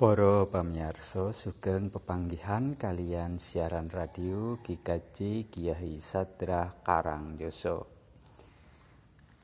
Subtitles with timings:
[0.00, 7.84] Para pamirsa sugeng pepanggihan kalian siaran radio Kikaji Kiai Sadra Karangyoso.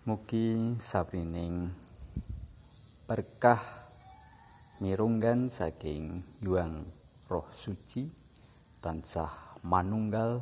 [0.09, 1.69] Mugi saprining
[3.05, 3.61] berkah
[4.81, 6.89] mirunggan saking yuang
[7.29, 8.09] roh suci
[8.81, 10.41] tansah manunggal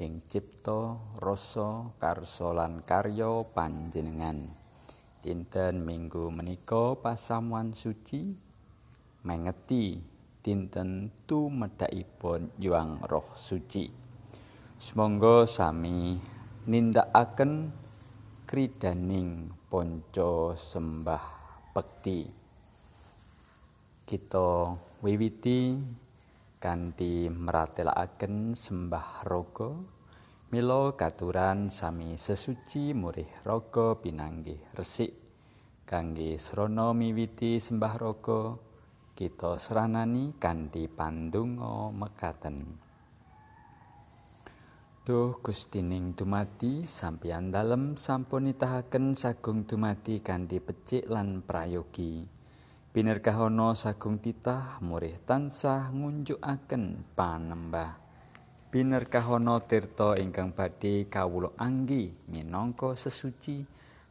[0.00, 4.40] ing cipta rasa karsa lan karya panjenengan.
[5.20, 8.43] Dinten Minggu menika pasamuan suci
[9.24, 9.96] mengeti
[10.44, 13.88] dinten tumedhakipun yuang roh suci.
[14.76, 16.20] Semoga sami
[16.68, 17.72] nindakaken
[18.44, 21.24] kridaning ponco sembah
[21.72, 22.28] bekti.
[24.04, 25.80] Kita wiwiti
[26.60, 29.72] kanthi meratelaken sembah raga
[30.52, 35.16] mila katuran sami sesuci murih raga pinanggih resik.
[35.88, 38.73] Kangge srana miwiti sembah raga
[39.14, 42.82] kita seranani kanthi pandonga mekaten.
[45.06, 52.26] Duh Gustining dumati sampeyan dalem sampun nitahaken sagung dumati kanthi becik lan prayogi.
[52.90, 57.94] Binerkahana sagung titah murih tansah ngunjukaken panembah.
[58.74, 63.62] Binerkahana tirta ingkang badhe kawula anggi minangka sesuci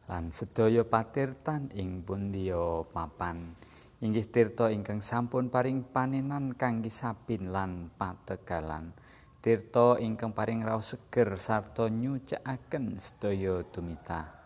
[0.08, 3.63] lan sedaya patirtan ing pundiya papan
[4.04, 8.92] inggih tirta ingkang sampun paring panenan kangge sapin lan pategalan.
[9.40, 14.44] Tirta ingkang paring raos seger sarta nyucakaken sedaya tumita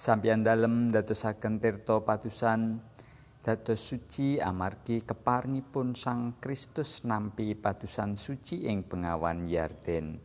[0.00, 2.80] sampeyan dalem dadosaken tirta patusan
[3.44, 10.16] dados suci amargi keparingipun Sang Kristus nampi patusan suci ing pengawan Yarden.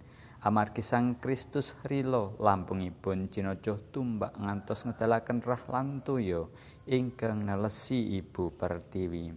[0.48, 6.48] Amargi Sang Kristus rila lampungipun cinaca tumbak ngantos ngedalaken rah lan toya
[6.86, 9.34] ingkang nelesi Ibu Pertiwi.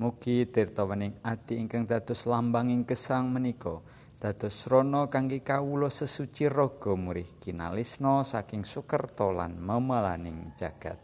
[0.00, 3.84] Mugi tirta wening ati ingkang dados lambanging gesang menika
[4.16, 10.96] dados rono kangge kawula sesuci raga murih kinalisna saking sukerta lan memalaning jagat.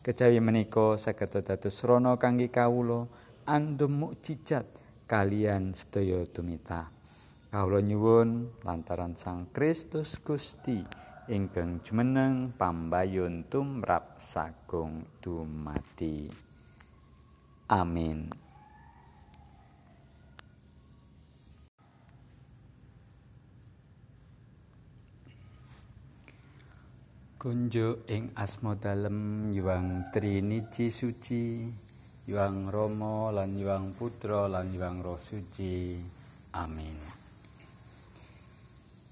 [0.00, 3.04] Kejawi menika saged dados rono kangge kawula
[3.44, 4.64] andum mukjizat
[5.04, 6.88] kalian sedaya tumita.
[7.52, 16.26] Kawula nyuwun lantaran Sang Kristus Gusti ingkang jumeneng pambayun tumrap sagung dumati.
[17.70, 18.26] Amin.
[27.38, 31.62] Kunjuk ing asma dalem yuang triniji suci,
[32.26, 35.94] yuang Rama lan yuang Putra lan yuang Roh Suci.
[36.58, 37.19] Amin.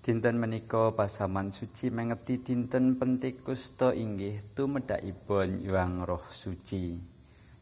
[0.08, 6.96] Dinten menika pasaman suci mengeti dinten Pentekusta inggih tumedhakipun Yuang Roh Suci.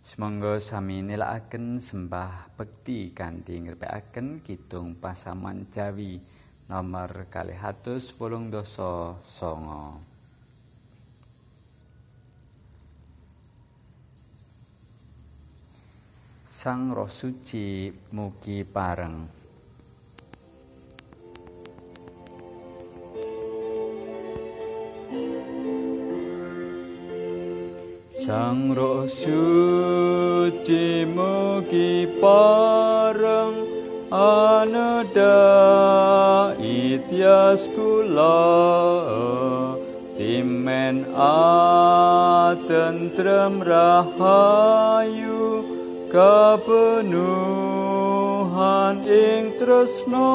[0.07, 6.23] Semoga sami nilakaken sembah bekti kanthi ngrepekaken kidung pasaman Jawi
[6.71, 8.15] nomor 289.
[16.47, 19.36] Sang Roh Suci mugi pareng
[28.27, 33.55] Sang roh suci mugi pareng
[34.11, 35.39] anada
[36.59, 38.43] itias kula
[40.19, 41.07] timen
[42.35, 45.63] atentrem rahayu
[46.11, 47.07] kapenuhan
[49.07, 50.35] ing tresno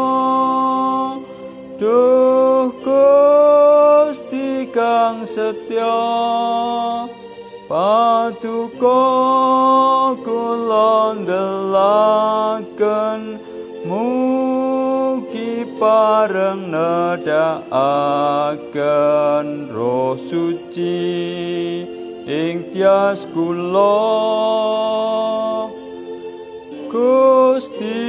[1.75, 5.91] duh Gusti kang setya
[7.71, 8.99] Paduka
[10.27, 13.21] kula ndelaken
[13.87, 17.47] mugi pareng nedakaken
[19.71, 20.99] roh suci
[22.27, 23.95] ing tias kula.
[26.91, 28.03] Gusti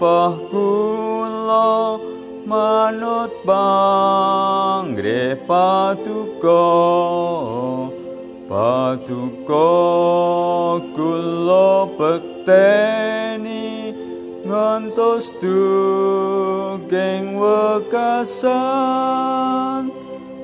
[0.00, 2.00] lampah kula
[2.48, 6.64] manut pangre patuko.
[8.48, 9.68] Patuko
[10.96, 13.92] kula bekteni
[14.48, 18.56] ngantos dugeng wekasan.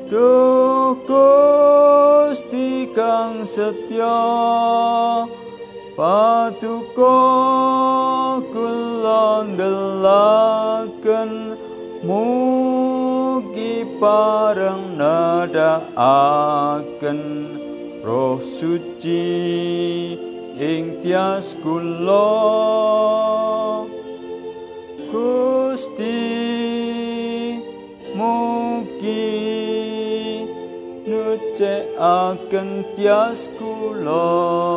[0.07, 4.23] Duh Gusti kang setya
[5.99, 7.76] Patuko
[9.67, 11.59] kulondelaken
[12.07, 15.91] mugi pareng nadaaken.
[18.07, 20.15] Roh suci
[20.55, 22.31] ing tias kula.
[25.11, 26.23] Gusti
[28.15, 29.35] mugi
[31.07, 34.76] nucekaken tias kula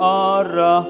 [0.00, 0.80] arahayu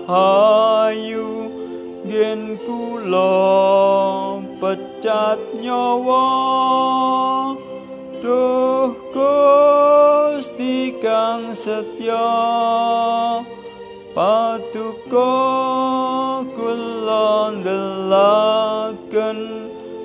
[2.06, 6.30] gen kula pecat nyawa.
[8.20, 12.28] Duh Gusti kang setya
[14.10, 15.30] Patuko
[16.52, 19.38] kulondelaken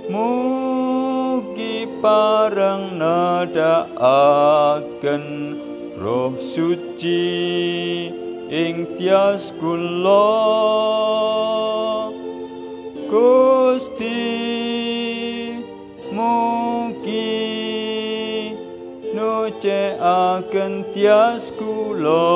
[0.08, 5.24] mugi parang nadaaken
[6.00, 7.36] roh suci
[8.98, 10.24] tias kula
[13.12, 14.24] Gusti
[16.16, 17.36] mugi
[19.16, 22.35] nucekaken tias kula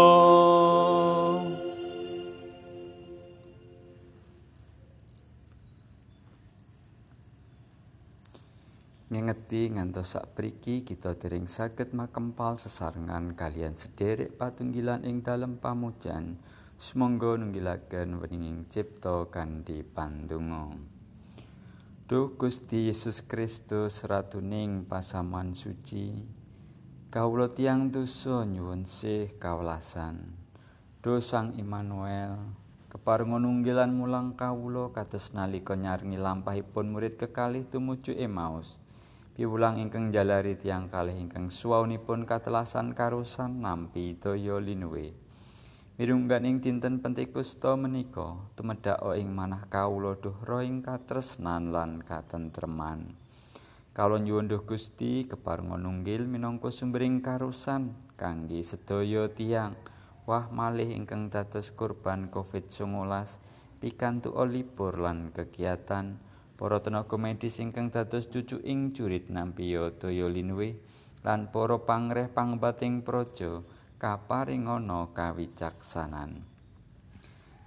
[9.09, 16.37] ngengeti ngantos sapriki kita dering saged makempal sesarengan kalian sederek patunggilan ing dalem pamujan.
[16.77, 20.77] Semonggo nunggilaken weninging cipta kanthi pandonga.
[22.05, 26.13] Duh Gusti Yesus Kristus ratuning pasaman suci
[27.09, 30.21] kawula tiang dosa nyuwun sih kawelasan.
[31.01, 32.37] Duh Sang Immanuel
[32.93, 38.77] keparenga nunggilan mulang kawula kados nalika nyarengi lampahipun murid kekalih tumuju Emmaus
[39.39, 45.15] piwulang ingkang jalari tiang kalih ingkang suwaunipun katelasan karusan nampi daya linuwe.
[45.95, 53.15] Mirunggan ing dinten Pentekusta menika tumedhak ing manah kawula duh ing katresnan lan katentreman.
[53.95, 59.71] Kawula nyuwun Duh Gusti keparenga nunggil minangka sumbering karusan kangge sedaya tiang
[60.27, 63.07] wah malih ingkang dados kurban Covid-19
[63.79, 66.27] pikantuk libur lan kegiatan
[66.59, 70.75] para tenaga medis ingkang dados cucu ing jurit nampi daya linuwe
[71.23, 73.63] lan para pangreh pangbating praja
[73.95, 76.43] kaparingana kawicaksanan.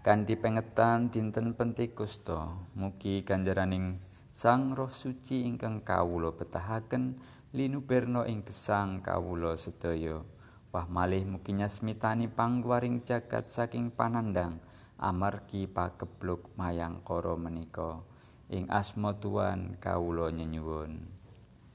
[0.04, 3.96] Kanthi pengetan dinten pentekusta mugi ganjaraning
[4.36, 7.16] Sang Roh Suci ingkang kawula betahaken
[7.56, 10.20] linuberna ing gesang kawula sedaya.
[10.68, 14.60] Wah malih mugi nyasmitani pangwaring jagat saking panandang
[15.00, 18.11] amargi pagebluk mayang kara menika
[18.52, 21.00] ing asma Tuhan kawula nyenyuwun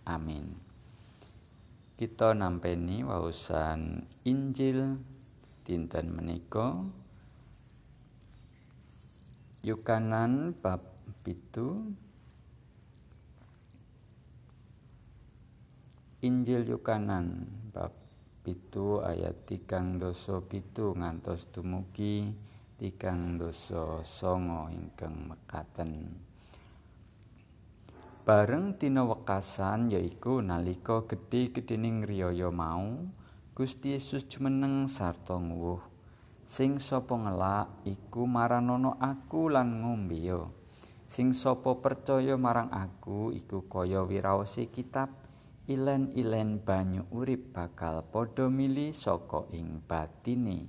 [0.05, 0.53] amin.
[1.97, 5.01] Kita nampeni waosan Injil
[5.65, 6.77] dinten menika.
[9.65, 10.85] Yukanan bab
[11.25, 11.73] pitu.
[16.21, 17.97] Injil Yukanan bab
[18.45, 22.29] pitu ayat tigang doso pitu ngantos dumugi
[22.77, 26.26] tigang doso songo ingkang mekaten
[28.27, 32.99] bareng dina wekasan yaiku nalika gedhe-gedhening riyaya mau
[33.55, 35.79] Gusti Yesus jumeneng sarta nguwuh.
[36.43, 40.19] Sing sapa ngelak iku maranono aku lan ngombe
[41.07, 45.07] sing sapa percaya marang aku iku kaya wiraose kitab
[45.71, 50.67] ilen-ilen banyu urip bakal padha mili saka ing batine.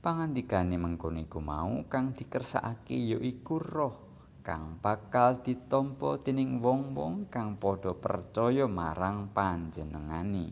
[0.00, 4.07] Pangandikane mengkono iku mau kang dikersakake ya iku roh
[4.48, 10.48] kang bakal ditampa dening wong-wong kang padha percaya marang panjenengani.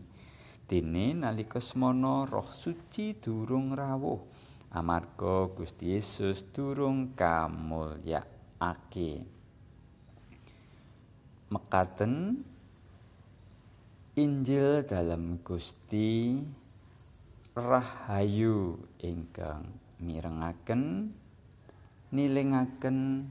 [0.69, 4.21] Dene nalika semana roh suci durung rawuh
[4.77, 8.21] amarga Gusti Yesus durung kamulya
[8.61, 9.25] ake
[11.49, 12.45] mekaten
[14.13, 16.37] Injil dalam Gusti
[17.57, 21.09] Rahayu ingkang mirengaken
[22.13, 23.25] nilingaken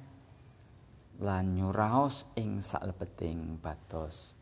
[1.16, 4.37] lan nyuraos ing salebeting batos.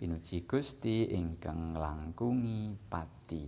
[0.00, 3.44] Pinuji Gusti ingkang langkungi pati.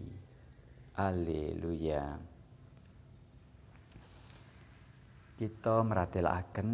[1.00, 2.20] Haleluya.
[5.36, 6.70] Kita meratelaken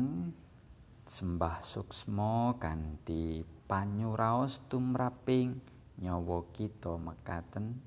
[1.07, 5.55] sembah suksma kanthi panyuraos tumraping
[6.03, 7.79] nyawa kita mekaten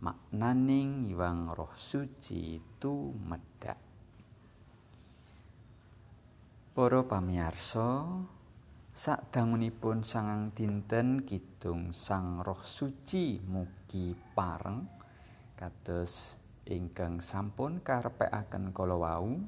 [0.00, 3.49] maknaning iwang roh suci tumedhak
[6.80, 8.08] para pamirsa
[8.96, 14.88] sadangunipun sangang dinten kidung sang roh suci mugi pareng
[15.60, 19.44] kados ingkang sampun karepekaken kala wau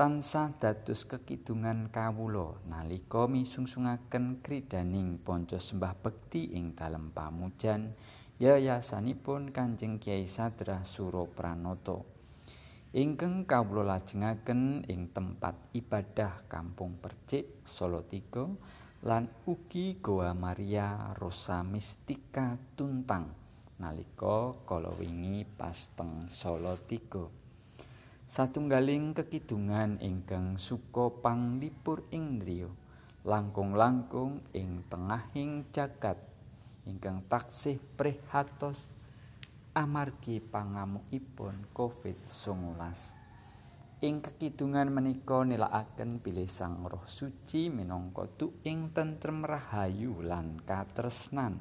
[0.00, 7.92] tansah dados kekidungan kawula nalika misungsungaken kridaning panca sembah bekti ing dalem pamujan
[8.40, 12.11] yayasanipun Kanjeng Kiai Sadra Suropranata
[12.92, 18.44] ingkang kawula lajengaken ing tempat ibadah Kampung Percik Solo Tiga
[19.08, 23.32] lan ugi Goa Maria Rosa Mistika Tuntang
[23.80, 27.24] nalika kala wingi pas teng Solo Tiga
[28.28, 32.68] satunggaling kekidungan ingkang suka panglipur ing driya
[33.24, 36.20] langkung-langkung ing tengahing jagat
[36.84, 38.92] ingkang taksih prihatos
[39.72, 42.76] amargi pangamukipun COVID-19
[44.04, 48.28] ing kekidungan menika nilakaken bilih Sang Roh Suci minangka
[48.68, 51.56] ing tentrem rahayu lan katresnan.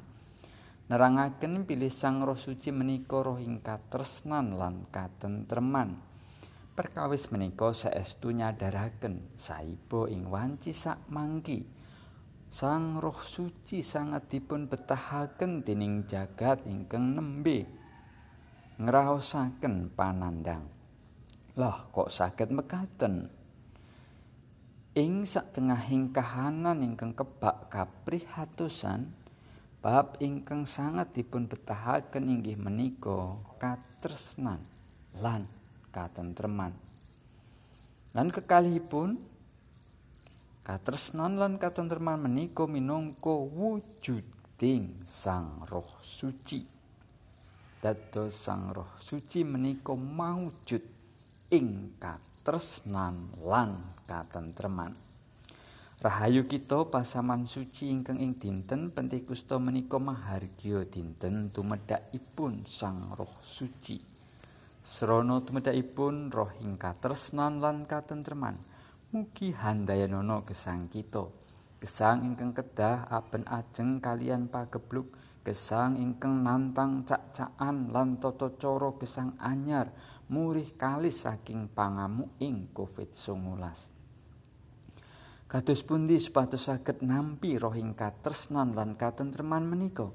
[0.91, 5.95] Nerangaken bilih Sang Roh Suci menika roh ing katresnan lan katentreman.
[6.75, 11.63] Perkawis menika saestu nyadaraken saiba ing wanci sak mangki.
[12.51, 17.79] Sang Roh Suci sangat dipun betahaken dening jagat ingkang nembe
[18.81, 20.65] ngraosaken panandang
[21.53, 23.29] lah kok saged mekaten
[24.91, 29.13] ing satengahing kahanan ingkang kebak kaprihatosan
[29.79, 34.61] bab ingkang sangat dipun betahaken inggih menika katresnan
[35.17, 35.47] lan
[35.89, 36.75] katentreman.
[38.11, 39.17] Lan kekalihipun
[40.61, 46.80] katresnan lan katentreman menika minangka wujuding Sang Roh Suci.
[47.81, 50.85] Dados Sang Roh Suci menika maujud
[51.49, 53.73] ing katresnan lan
[54.05, 54.93] katentreman.
[55.97, 63.97] Rahayu kita pasaman suci ingkang ing dinten Pentekusta menika mahargya dinten tumedhakipun Sang Roh Suci.
[64.85, 68.61] Srana tumedhakipun roh ing katresnan lan katentreman
[69.09, 71.33] mugi handayana gesang kita
[71.81, 75.09] gesang ingkang kedah aben ajeng kalian pagebluk
[75.41, 79.89] gesang ingkang nantang cak-cakan lan tata cara gesang anyar
[80.29, 83.91] murih kalis saking pangamuk ing Covid-19
[85.51, 90.07] Kados pundi supados saged nampi roh ing katresnan lan katentreman menika?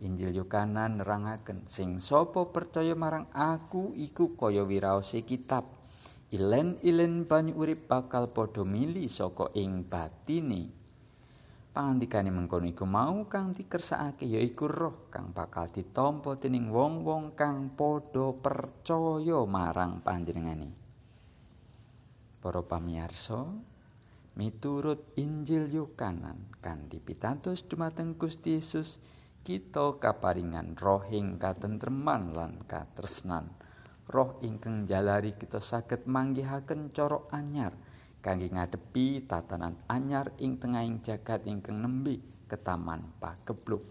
[0.00, 5.68] Injil Yohanan nerangaken sing sapa percaya marang aku iku kaya wiraose kitab.
[6.32, 10.81] Ilen-ilen banyu urip bakal padha mili saka ing batine
[11.72, 18.36] pangandikane mengkono iku mau kang dikersakake yaiku roh kang bakal ditampa dening wong-wong kang padha
[18.36, 20.68] percaya marang panjenengane.
[22.44, 23.48] Para pamirsa
[24.36, 29.00] miturut Injil Yohanan kan dipitados dumateng Gusti Yesus
[29.40, 33.48] kita kaparingan roh ing katentreman lan katresnan.
[34.12, 37.72] Roh ingkang jalari kita saged manggihaken cara anyar
[38.22, 43.82] kangge ngadepi tatanan anyar ing tengahing jagat ingkang nembe ketaman pakebluk.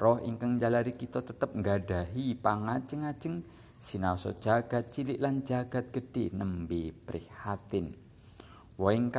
[0.00, 3.44] Roh ingkang jalari kita tetep nggadahi pangajeng-ajeng
[3.78, 7.92] sinaosa jagat cilik lan jagat gedhe nembe prihatin.
[8.80, 9.12] Waing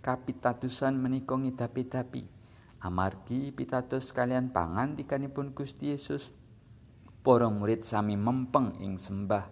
[0.00, 2.22] kapitadusan menika ngidapi-dapi.
[2.86, 6.30] Amargi pitados kalian pangandikanipun Gusti Yesus
[7.26, 9.50] para murid sami mempeng ing sembah.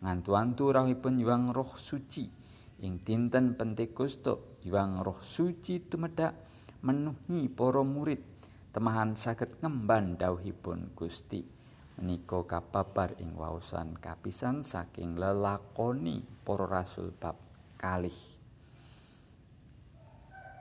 [0.00, 2.45] Ngantu-antu rawuhipun yuang roh suci
[2.80, 6.36] ing dinten Pentakosta yuang roh suci tumedhak
[6.84, 8.20] menuhi para murid.
[8.76, 11.40] Temahan saged ngemban dawuhipun Gusti.
[11.96, 17.40] Menika kababar ing waosan kapisan saking lelakoni para rasul bab
[17.80, 18.36] kalih.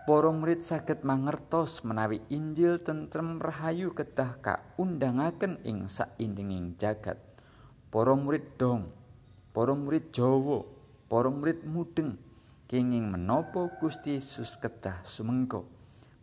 [0.06, 7.20] Para murid saged mangertos menawi Injil tentrem rahayu kedah kaundangaken ing saindenging jagat.
[7.92, 8.94] Para murid dong,
[9.50, 10.75] para murid Jawa,
[11.06, 12.18] para murid mudeng
[12.66, 15.70] kenging menapa Gusti Yesus kedah sumengko.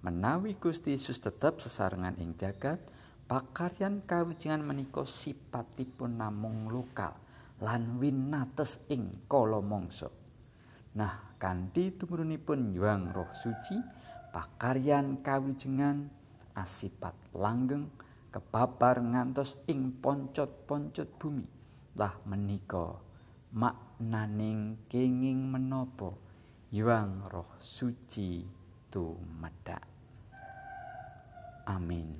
[0.02, 2.82] menawi Gusti Yesus tetap sesarengan ing jagat
[3.30, 7.14] pakaryan kawijinan menika sipatipun namung lokal
[7.62, 10.10] lan winates ing kala mangsa
[10.98, 13.78] nah kanthi tumurunipun yuang roh suci
[14.34, 16.10] pakaryan kawijengan
[16.58, 17.86] asipat langgeng
[18.34, 21.46] kebabar ngantos ing poncot-poncot bumi
[21.94, 22.98] lah menika
[24.02, 26.10] maknaning kenging menapa
[26.74, 28.42] yuang roh suci
[28.90, 29.86] tumedak
[31.70, 32.18] Amin.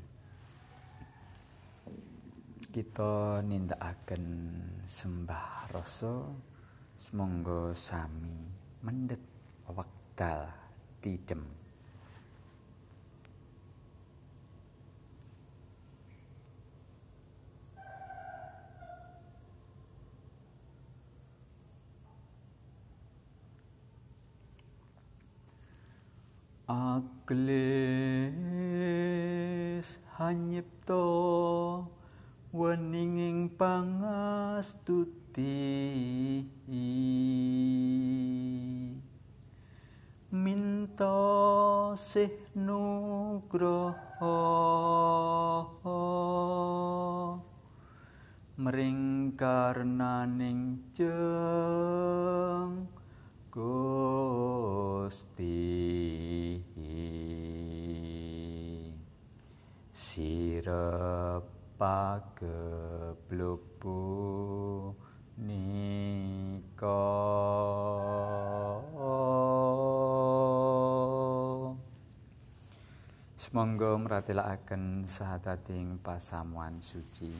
[2.70, 4.24] Kita nindakaken
[4.86, 6.30] sembah rasa
[6.94, 8.46] semonggo sami
[8.86, 9.18] mendhet
[9.66, 10.46] wekdal
[11.02, 11.61] tidem.
[26.70, 27.50] Aglis
[30.14, 31.02] hanyipto
[32.54, 35.42] weninging pangastuti.
[40.30, 41.18] Minta
[41.98, 44.38] sih nugroho.
[48.62, 52.86] Mring karnaning jeng
[53.50, 55.71] Gusti
[60.12, 61.40] Sirep
[61.80, 62.52] pageblubu
[65.40, 67.00] nika.
[73.40, 77.32] Semangga mratelakaken sahadating pasamuan suci.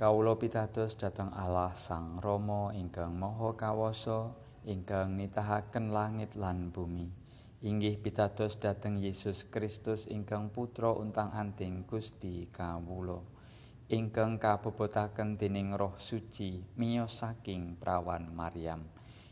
[0.00, 4.32] Kawula pitados dhateng Allah Sang Rama ingkang Maha Kawasa
[4.64, 7.25] ingkang nitahaken langit lan bumi
[7.64, 13.24] inggih pitados dhateng Yesus Kristus ingkang putra untang anting Gusti kawula.
[13.88, 18.84] Ingkang kabebotaken dening Roh Suci miyos saking prawan Maryam.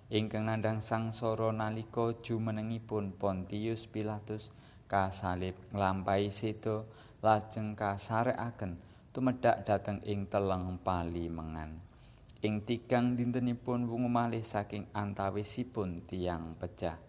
[0.08, 4.54] Ingkang nandhang sangsara nalika jumenengipun Pontius Pilatus
[4.88, 6.88] kasalib nglampahi sedo
[7.24, 8.78] lajeng kasarekaken
[9.10, 11.80] tumedhak dhateng ing teleng pali mengan
[12.44, 17.00] ing tigang dintenipun wungu malih saking antawisipun tiang pecah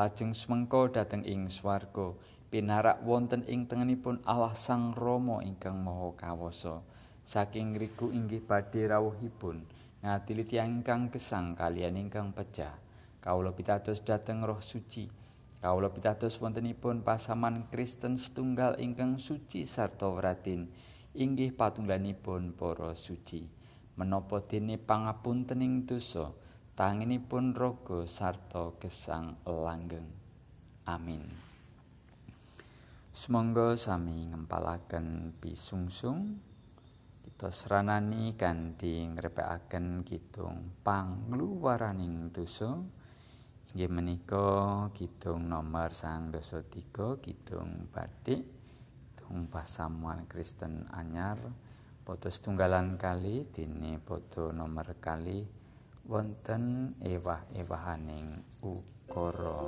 [0.00, 2.16] lajeng semengko dhateng ing swarga
[2.48, 6.80] pinarak wonten ing tengenipun Allah Sang Rama ingkang Maha Kawasa.
[7.20, 9.60] Saking riku inggih badhe rawuhipun
[10.00, 12.80] ngadili tiang ingkang gesang kalian ingkang pecah
[13.20, 15.04] kawula pitados dhateng roh suci.
[15.60, 20.72] Kawula pitados wontenipun pasaman Kristen setunggal ingkang suci sarta wratin
[21.12, 23.44] inggih patunggalanipun para suci.
[24.00, 26.32] Menapa dene pangapuntening dosa
[26.80, 30.08] tanginipun raga sarta gesang langgeng.
[30.88, 31.20] Amin.
[33.12, 36.40] Semangga sami ngempalaken pisungsung.
[37.20, 42.72] Kita seranani kanthi ngrepekaken kidung pangluwaraning dosa.
[43.76, 48.40] Inggih menika kidung nomor sang dosa tiga kidung batik
[49.20, 51.36] kidung pasamuan Kristen anyar.
[52.08, 55.59] Foto setunggalan kali dini foto nomor kali
[56.08, 59.64] wonten ewah-ewahaning ukara.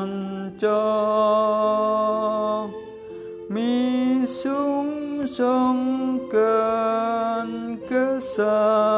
[5.30, 6.79] songken
[8.34, 8.89] sun.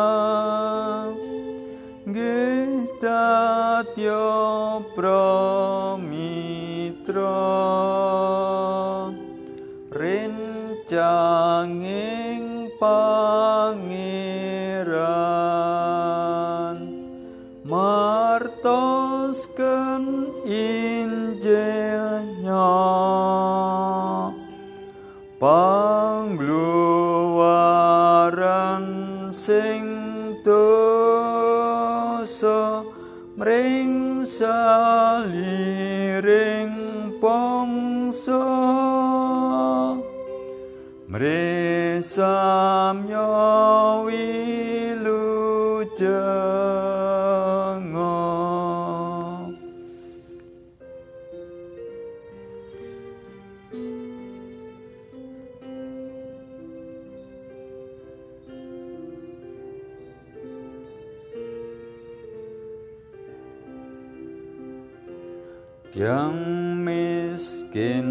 [65.93, 66.33] Yang
[66.81, 68.09] miskin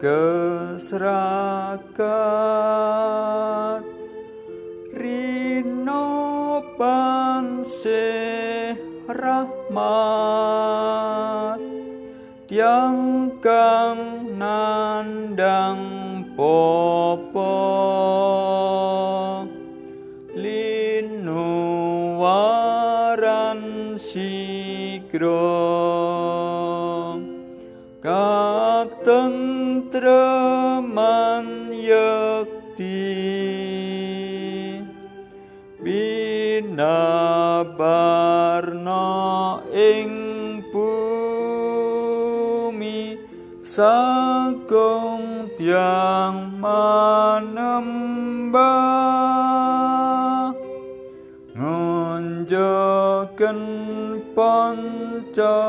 [0.00, 1.88] keserakat
[36.58, 37.86] binabarna
[39.70, 40.10] ing
[40.74, 41.54] bumi
[43.62, 47.70] sagung tiang manembah
[51.54, 53.60] ngunjoken
[54.34, 55.62] panca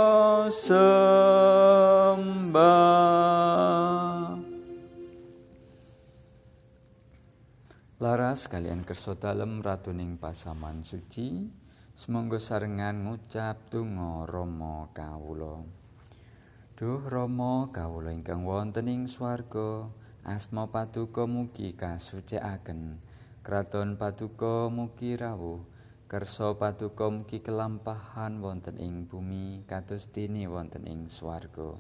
[8.40, 11.52] Laras kalian kersa dalem ratuning pasaman suci.
[11.92, 15.60] Semonggo sarengan ngucap donga Rama kawula.
[16.80, 19.92] Duh Rama kawula ingkang wonten ing swarga
[20.24, 23.04] asma patuko mugi kasucikaken.
[23.44, 25.60] Kraton patuko mugi rawuh
[26.08, 31.76] kersa patuko mugi kelampahan wonten ing bumi kados dene wonten ing swarga.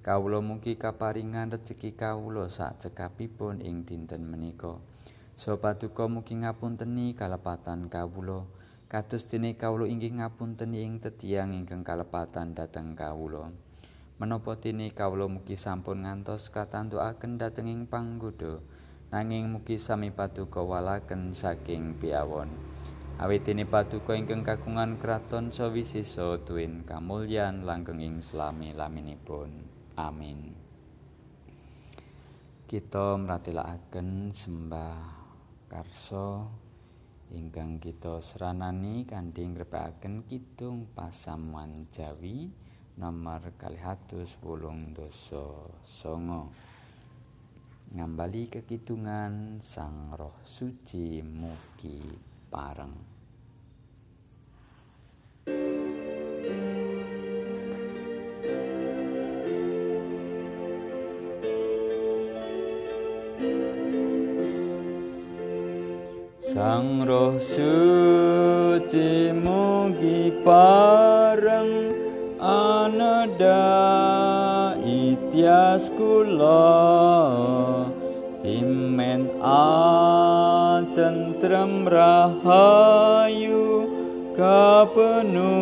[0.00, 4.93] Kawula mugi kaparingan rejeki kawula sak cekapipun ing dinten menika
[5.34, 8.46] Sopatuko mugi ngapunteni kalepatan kawula.
[8.86, 13.50] Kados dene kawula inggih ngapunteni ing tetiang ingkang kalepatan dhateng kawula.
[14.22, 18.62] Menapa dene kawula mugi sampun ngantos katantukaken dhateng ing panggoda
[19.10, 22.54] nanging mugi sami patuko walaken saking piawon.
[23.18, 29.50] Awit dene patuko ingkang kagungan kraton sawisisa tuwin kamulyan langgeng ing selami laminipun.
[29.98, 30.54] Amin.
[32.70, 35.13] Kita mratelaken sembah
[35.74, 36.46] karso
[37.34, 42.46] ingkang kita seranani kanthi ngrepekaken kidung pasamuan Jawi
[42.94, 46.54] nomor kalihatus wolung doso songo
[47.90, 51.98] ngambali kekidungan sang roh suci mugi
[52.46, 53.13] pareng
[66.54, 71.90] Sang roh suci mugi pareng.
[72.38, 73.58] Anada
[74.86, 77.90] itias kula.
[78.38, 83.90] Timen atentrem rahayu
[84.38, 85.58] kapenuhan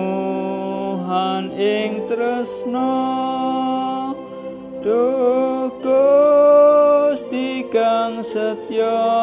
[1.57, 2.93] ing tresna.
[4.85, 9.22] Duh Gusti kang setya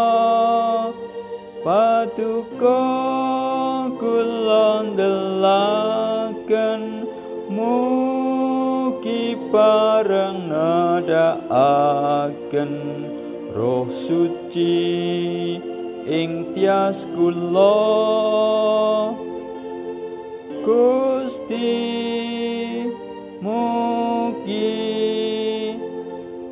[13.58, 14.78] roh suci
[16.06, 17.78] ing tias kula.
[20.66, 21.74] Gusti
[23.42, 24.76] mugi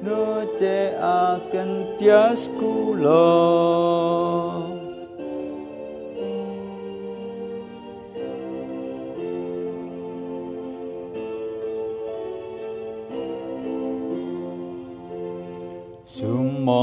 [0.06, 4.07] nuceaken tias kula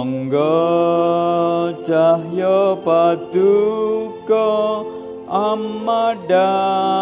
[0.04, 4.84] Sumangga cahya paduka
[5.32, 6.92] amadang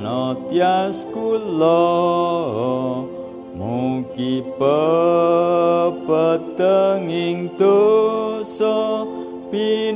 [0.00, 1.92] notias kula.
[3.52, 9.04] Mugi pepetenging dosa
[9.52, 9.92] pinirato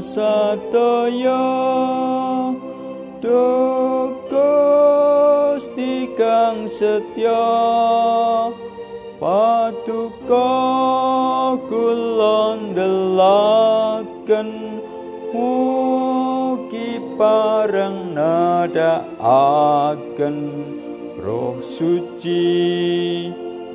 [0.00, 1.44] sadaya
[5.60, 7.44] Gusti kang setya
[13.20, 14.80] ndelaken
[15.36, 20.36] mugi pareng nadaaken
[21.20, 22.48] roh suci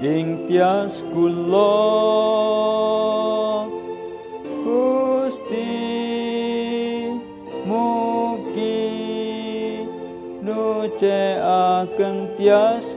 [0.01, 1.77] ing tias kula.
[4.65, 5.77] Gusti
[7.69, 8.81] mugi
[10.41, 12.94] nucekaken tias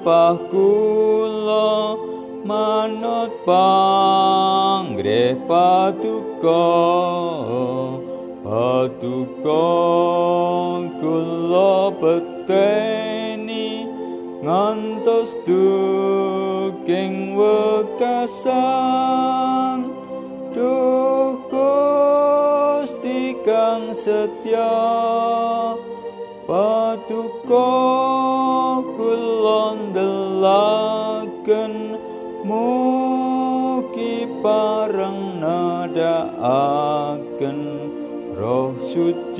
[0.00, 2.00] lampah kula
[2.48, 6.64] manut panggreh patuko.
[8.40, 9.68] Patuko
[11.04, 13.84] kula beteni
[14.40, 18.48] ngantos duking wekasan.
[20.56, 25.09] Duh Gusti kang setya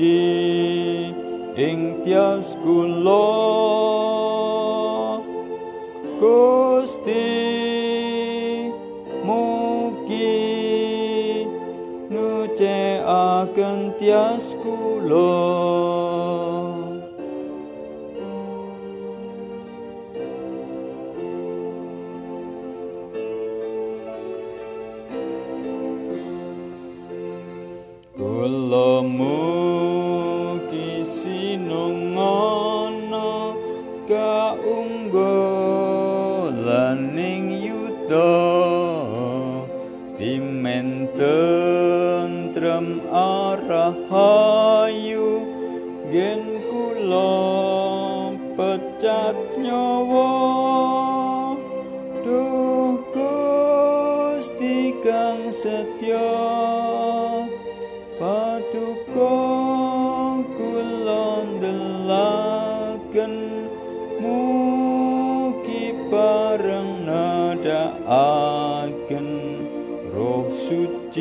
[0.01, 0.30] suci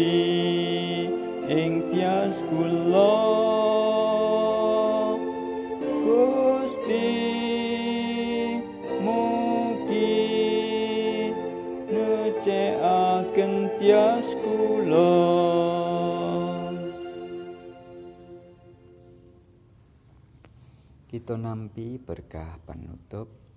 [0.00, 1.12] suci
[1.50, 3.16] ing tias kula
[6.00, 7.12] Gusti
[9.04, 10.24] mugi
[11.92, 15.12] nucekaken tias kula
[21.10, 23.49] Kita nampi berkah penutup.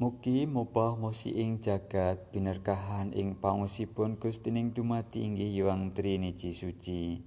[0.00, 7.20] Mugi mupah musi ing jagat binerkahan ing pangusipun Gustining dumati inggih Yuang Triniji Suci,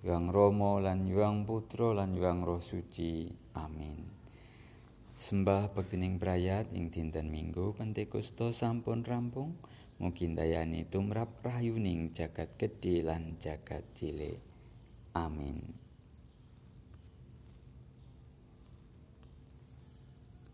[0.00, 3.28] Yuang Rama lan Yuang Putra lan Yuang Roh Suci.
[3.52, 4.08] Amin.
[5.12, 9.52] Sembah bektining brayat ing dinten Minggu Pentakosta sampun rampung.
[10.00, 14.40] Mugi dayani tumrap rahayuning jagat gedhe lan jagat cilik.
[15.12, 15.83] Amin.